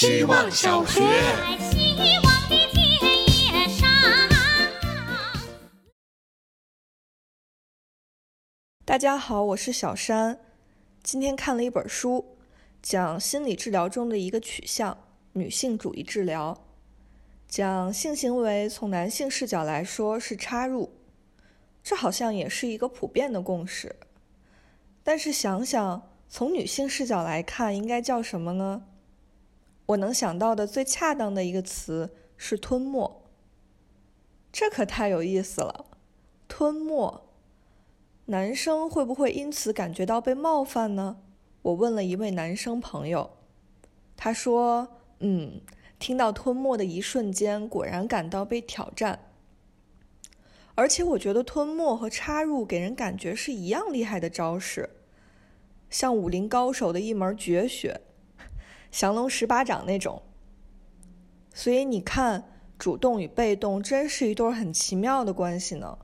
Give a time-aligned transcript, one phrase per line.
[0.00, 1.00] 希望小学。
[1.00, 2.88] 希望的田
[3.26, 3.88] 野上。
[8.84, 10.38] 大家好，我是小山。
[11.02, 12.38] 今天看了一本书，
[12.80, 14.96] 讲心理治疗中的一个取向——
[15.34, 16.56] 女性主义治疗，
[17.48, 20.92] 讲性行为从男性视角来说是插入，
[21.82, 23.96] 这好像也是一个普遍的共识。
[25.02, 28.84] 但是想想，从女性视角来看，应该叫什么呢？
[29.88, 33.22] 我能想到的最恰当的一个词是吞没。
[34.52, 35.86] 这可太有意思了，
[36.46, 37.22] 吞没。
[38.26, 41.18] 男生会不会因此感觉到被冒犯呢？
[41.62, 43.30] 我问了一位男生朋友，
[44.16, 44.88] 他说
[45.20, 45.62] ：“嗯，
[45.98, 49.20] 听到吞没的一瞬间，果然感到被挑战。
[50.74, 54.90] 而且我觉得吞没和插入给人感觉是一样厉害的招式，
[55.88, 58.02] 像武林高手的一门绝学，
[58.90, 60.22] 降龙十八掌那种。
[61.52, 65.98] 所以你看，主动与被动真是一对很奇妙的关系呢。”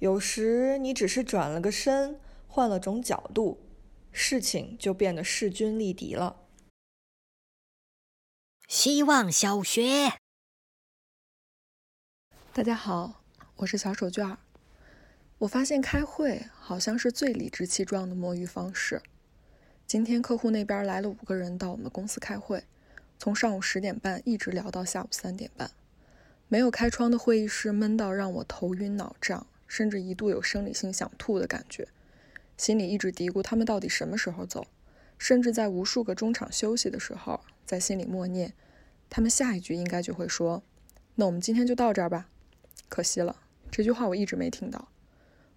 [0.00, 3.60] 有时你只是转了个身，换了种角度，
[4.12, 6.36] 事情就变得势均力敌了。
[8.68, 10.12] 希望小学，
[12.52, 13.24] 大家好，
[13.56, 14.38] 我是小手绢儿。
[15.38, 19.02] 我发现开会好像是最理直气壮的摸鱼方式。
[19.88, 22.62] 今天客户那边来了五个人到我们公司开会，
[23.18, 25.70] 从上午十点半一直聊到下午三点半。
[26.46, 29.46] 没有开窗的会议室闷到让我头晕脑胀。
[29.66, 31.88] 甚至一度有生理性想吐的感觉，
[32.58, 34.66] 心里一直嘀咕他们到底什么时候走，
[35.18, 38.52] 甚至在无数个中场休息的时候，在心里默念，
[39.08, 40.62] 他们下一句应该就会说
[41.16, 42.28] ：“那我们今天就到这儿吧。”
[42.88, 43.36] 可惜了，
[43.70, 44.88] 这句话我一直没听到。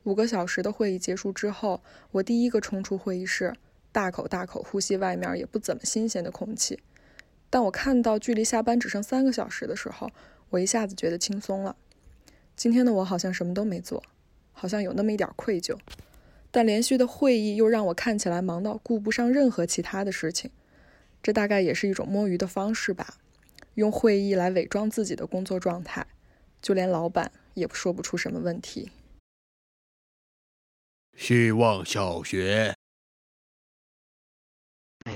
[0.04, 3.56] 五个小时的会议结束之后，我第一个冲出会议室，
[3.92, 6.80] 大口大口呼吸外面也不怎么新鲜的空气。
[7.50, 10.10] 但我看到距离下班只剩三个小时的时候，
[10.50, 11.76] 我一下子觉得轻松了。
[12.56, 14.02] 今天的我好像什么都没做，
[14.54, 15.78] 好像有那么一点愧疚，
[16.50, 20.52] 但连续的会议又让我看起来忙到顾不上任何其他的事情。
[21.22, 23.16] 这大概也是一种摸鱼的方式吧，
[23.76, 26.08] 用会议来伪装自己的工作状态，
[26.62, 28.92] 就连老板也说不出什么问题。
[31.18, 32.74] 希望小学。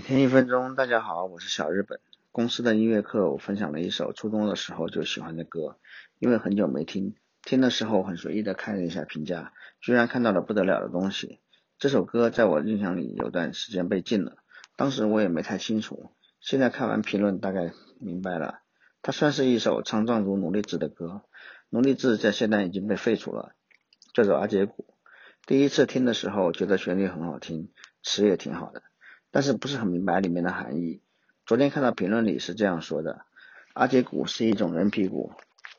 [0.08, 2.00] 听一分钟，大家好，我是小日本。
[2.32, 5.80] 公司的音乐课，我分享了一首初中的时候就喜欢的歌，
[6.20, 7.16] 因为很久没听。
[7.42, 9.52] 听的时候很随意的看了一下评价，
[9.82, 11.40] 居然看到了不得了的东西。
[11.80, 14.38] 这首歌在我印象里有段时间被禁了，
[14.76, 18.60] 当时我也没太清楚，现在看完评论大概明白了。
[19.02, 21.24] 它算是一首唱藏族奴隶制的歌，
[21.70, 23.56] 奴隶制在现在已经被废除了。
[24.14, 24.86] 叫做阿杰古，
[25.48, 27.72] 第一次听的时候觉得旋律很好听，
[28.04, 28.84] 词也挺好的，
[29.36, 31.02] 但是不是很明白里面的含义。
[31.46, 33.26] 昨天看到评论里是这样说的：
[33.74, 35.34] 阿杰古是一种人皮鼓。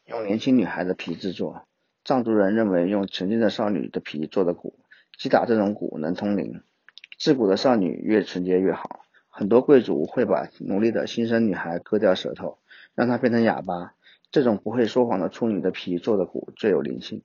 [0.04, 1.62] 用年轻女孩的皮制作，
[2.04, 4.78] 藏族人认为用纯净的少女的皮做的鼓，
[5.16, 6.60] 击打这种鼓能通灵。
[7.16, 9.00] 制鼓的少女越纯洁越好。
[9.30, 12.58] 很多贵族会把奴隶的新生女孩割掉舌头，
[12.94, 13.94] 让她变成哑巴。
[14.30, 17.22] 这种不会说谎的处女的皮做的鼓最有灵性。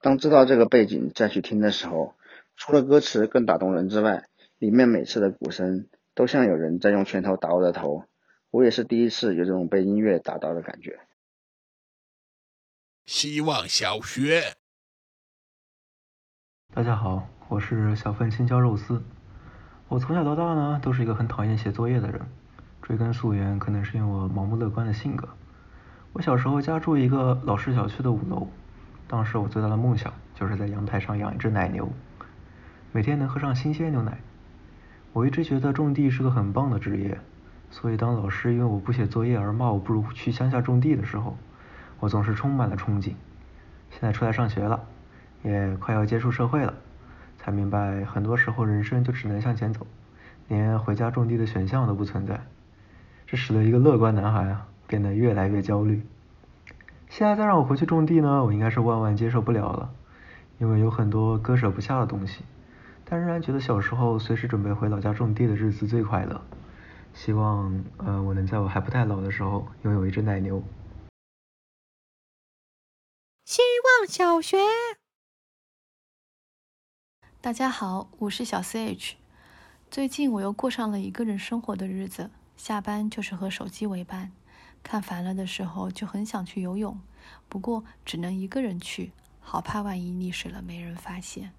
[0.00, 2.14] 当知道这个背景再去听的时候，
[2.56, 4.24] 除了歌词更打动人之外，
[4.58, 8.04] 里面每次的鼓声都像有人在用拳头打我的头。
[8.50, 10.98] 我也是第一次有这种被音乐打到的感觉。
[13.04, 14.54] 希望小学，
[16.72, 19.02] 大家好，我是小份青椒肉丝。
[19.88, 22.20] 我从小到大呢，都是一个很讨厌写作业的人。
[22.80, 25.28] 追根溯源，可能是因为我盲目乐观的性格。
[26.12, 28.48] 我小时候家住一个老式小区的五楼，
[29.06, 31.92] 当时我最大的梦想就是在阳台上养一只奶牛，
[32.92, 34.18] 每天能喝上新鲜牛奶。
[35.16, 37.18] 我一直觉得种地是个很棒的职业，
[37.70, 41.38] 所以当老师因为我不写作业而骂我不如去乡下种地的时候。
[42.00, 43.14] 我总是充满了憧憬。
[43.90, 44.84] 现在出来上学了，
[45.42, 46.74] 也快要接触社会了，
[47.38, 49.86] 才明白很多时候人生就只能向前走，
[50.48, 52.42] 连回家种地的选项都不存在。
[53.26, 56.02] 这使得一个乐观男孩啊变得越来越焦虑。
[57.08, 59.90] 现在再让我回去种地呢，我应该是万万接受不了了，
[60.58, 62.44] 因为有很多割舍不下的东西。
[63.08, 66.44] 但仍然觉得小时候随时准备回老家种地的日子最快乐。
[67.14, 70.60] 希望呃我能在我还不太老的时候拥有一只奶牛。
[73.44, 74.56] 希望小学，
[77.40, 79.12] 大家好，我是小 CH。
[79.88, 84.32] 最近我又过上了一个人生活的日子，下班就是和手机为伴，
[84.82, 87.00] 看烦了的时候就很想去游泳，
[87.48, 91.52] 不过只能一个人去，好怕万一溺水了没人发现。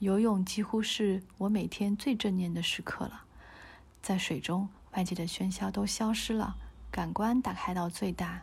[0.00, 3.24] 游泳几乎是我每天最正念的时刻了，
[4.00, 6.56] 在水中外界的喧嚣都消失了，
[6.90, 8.40] 感官打开到最大，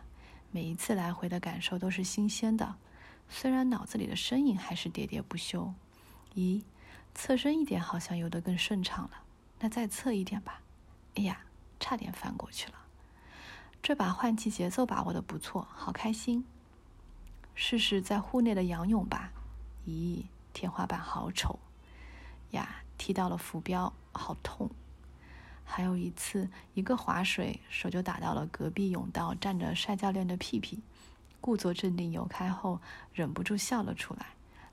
[0.52, 2.76] 每一次来回的感受都是新鲜的。
[3.28, 5.74] 虽然脑子里的声音还是喋喋不休。
[6.36, 6.62] 咦，
[7.12, 9.22] 侧身一点好像游得更顺畅了，
[9.58, 10.62] 那再侧一点吧。
[11.16, 11.40] 哎呀，
[11.80, 12.74] 差点翻过去了。
[13.82, 16.44] 这把换气节奏把握的不错，好开心。
[17.56, 19.32] 试试在户内的仰泳吧。
[19.88, 20.26] 咦，
[20.58, 21.56] 天花板好丑
[22.50, 24.68] 呀，踢到了浮标，好痛。
[25.64, 30.82] 还有一次，一个划水，手就打到了隔壁泳道站着帅教练的屁屁，
[31.40, 32.80] 故作镇定游开后，
[33.12, 34.26] 忍不住笑了出来，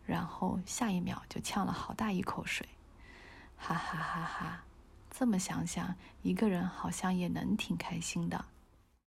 [0.08, 2.68] 然后下一秒就呛了好大一口水，
[3.56, 4.64] 哈哈哈哈！
[5.12, 5.94] 这么想想，
[6.24, 8.44] 一个人好像也能挺开心的。